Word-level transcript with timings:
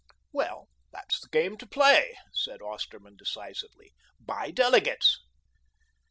"Well, 0.33 0.67
that's 0.91 1.19
the 1.21 1.29
game 1.29 1.57
to 1.57 1.67
play," 1.67 2.17
said 2.33 2.59
Osterman 2.59 3.17
decisively, 3.17 3.93
"buy 4.19 4.49
delegates." 4.49 5.19